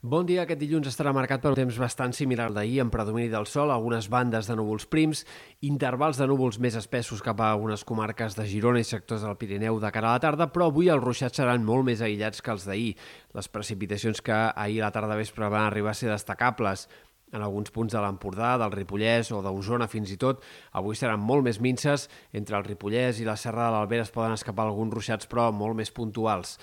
[0.00, 0.44] Bon dia.
[0.44, 4.06] Aquest dilluns estarà marcat per un temps bastant similar d'ahir, amb predomini del sol, algunes
[4.06, 5.24] bandes de núvols prims,
[5.66, 9.80] intervals de núvols més espessos cap a algunes comarques de Girona i sectors del Pirineu
[9.82, 12.62] de cara a la tarda, però avui els ruixats seran molt més aïllats que els
[12.68, 12.92] d'ahir.
[13.34, 16.86] Les precipitacions que ahir a la tarda vespre van arribar a ser destacables
[17.32, 20.46] en alguns punts de l'Empordà, del Ripollès o d'Osona fins i tot,
[20.78, 22.06] avui seran molt més minces.
[22.30, 25.74] Entre el Ripollès i la Serra de l'Albera es poden escapar alguns ruixats, però molt
[25.74, 26.54] més puntuals.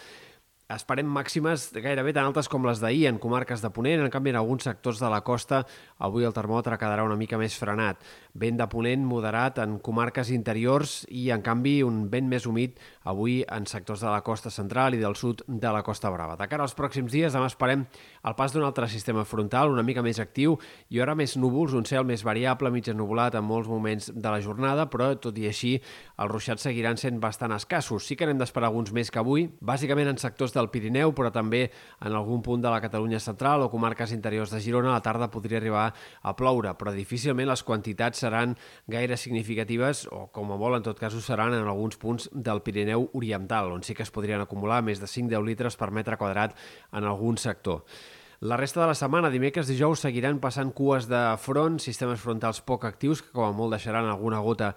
[0.66, 4.02] Esperem màximes gairebé tan altes com les d'ahir en comarques de Ponent.
[4.02, 5.60] En canvi, en alguns sectors de la costa,
[6.02, 8.00] avui el termòmetre quedarà una mica més frenat.
[8.34, 13.44] Vent de Ponent moderat en comarques interiors i, en canvi, un vent més humit avui
[13.46, 16.34] en sectors de la costa central i del sud de la Costa Brava.
[16.40, 17.86] De cara als pròxims dies, demà esperem
[18.26, 20.58] el pas d'un altre sistema frontal, una mica més actiu,
[20.90, 24.42] i ara més núvols, un cel més variable, mig ennubulat en molts moments de la
[24.42, 25.76] jornada, però, tot i així,
[26.18, 28.10] els ruixats seguiran sent bastant escassos.
[28.10, 31.66] Sí que n'hem d'esperar alguns més que avui, bàsicament en sectors del Pirineu, però també
[32.00, 35.30] en algun punt de la Catalunya central o comarques interiors de Girona, a la tarda
[35.32, 40.80] podria arribar a ploure, però difícilment les quantitats seran gaire significatives o, com a molt,
[40.80, 44.14] en tot cas, ho seran en alguns punts del Pirineu Oriental, on sí que es
[44.16, 46.58] podrien acumular més de 5-10 litres per metre quadrat
[46.92, 47.84] en algun sector.
[48.46, 52.84] La resta de la setmana, dimecres, dijous, seguiran passant cues de front, sistemes frontals poc
[52.86, 54.74] actius, que com a molt deixaran alguna gota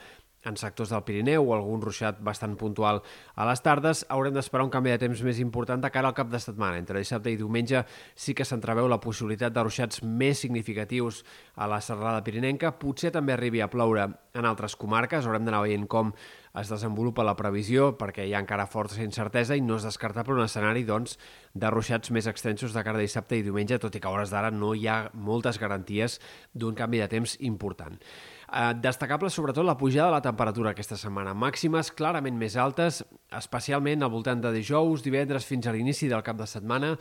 [0.49, 3.03] en sectors del Pirineu o algun ruixat bastant puntual
[3.37, 6.33] a les tardes, haurem d'esperar un canvi de temps més important de cara al cap
[6.33, 6.81] de setmana.
[6.81, 7.85] Entre dissabte i diumenge
[8.17, 11.23] sí que s'entreveu la possibilitat de ruixats més significatius
[11.55, 12.75] a la serrada pirinenca.
[12.81, 15.27] Potser també arribi a ploure en altres comarques.
[15.27, 16.13] Haurem d'anar veient com
[16.59, 20.47] es desenvolupa la previsió perquè hi ha encara força incertesa i no és descartable un
[20.47, 21.19] escenari doncs,
[21.55, 24.33] de ruixats més extensos de cara a dissabte i diumenge, tot i que a hores
[24.35, 26.19] d'ara no hi ha moltes garanties
[26.55, 28.01] d'un canvi de temps important.
[28.49, 31.35] Eh, destacable sobretot la pujada de la temperatura aquesta setmana.
[31.37, 33.03] Màximes clarament més altes,
[33.37, 36.95] especialment al voltant de dijous, divendres fins a l'inici del cap de setmana,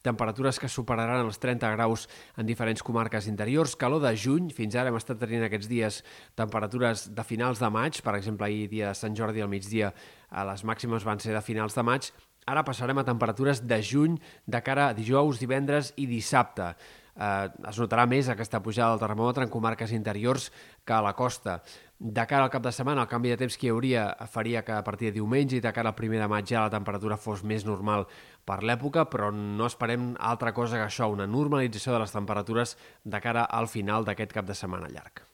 [0.00, 2.06] temperatures que superaran els 30 graus
[2.40, 6.00] en diferents comarques interiors, calor de juny, fins ara hem estat tenint aquests dies
[6.40, 9.92] temperatures de finals de maig, per exemple ahir dia de Sant Jordi al migdia
[10.30, 12.14] a les màximes van ser de finals de maig,
[12.48, 14.16] ara passarem a temperatures de juny
[14.46, 16.72] de cara a dijous, divendres i dissabte
[17.16, 20.50] eh, es notarà més aquesta pujada del termòmetre en comarques interiors
[20.84, 21.60] que a la costa.
[21.98, 24.74] De cara al cap de setmana, el canvi de temps que hi hauria faria que
[24.74, 27.44] a partir de diumenge i de cara al primer de maig ja la temperatura fos
[27.44, 28.08] més normal
[28.44, 33.20] per l'època, però no esperem altra cosa que això, una normalització de les temperatures de
[33.20, 35.24] cara al final d'aquest cap de setmana llarg.